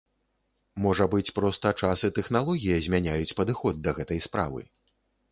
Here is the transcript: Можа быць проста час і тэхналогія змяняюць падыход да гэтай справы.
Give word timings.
Можа 0.83 1.05
быць 1.13 1.33
проста 1.39 1.73
час 1.83 2.03
і 2.09 2.09
тэхналогія 2.17 2.79
змяняюць 2.85 3.35
падыход 3.41 3.83
да 3.89 3.93
гэтай 3.99 4.19
справы. 4.27 4.65